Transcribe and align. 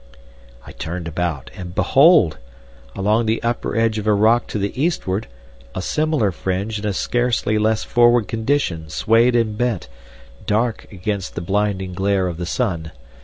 I 0.65 0.71
turned 0.71 1.07
about, 1.07 1.51
and 1.55 1.75
behold! 1.75 2.39
along 2.95 3.27
the 3.27 3.43
upper 3.43 3.75
edge 3.77 3.99
of 3.99 4.07
a 4.07 4.15
rock 4.15 4.47
to 4.47 4.57
the 4.57 4.73
eastward 4.83 5.27
a 5.75 5.81
similar 5.83 6.31
fringe 6.31 6.79
in 6.79 6.87
a 6.87 6.91
scarcely 6.93 7.59
less 7.59 7.83
forward 7.83 8.27
condition 8.27 8.89
swayed 8.89 9.35
and 9.35 9.55
bent, 9.55 9.89
dark 10.47 10.91
against 10.91 11.35
the 11.35 11.41
blinding 11.41 11.93
glare 11.93 12.27
of 12.27 12.37
the 12.37 12.47
sun. 12.47 12.91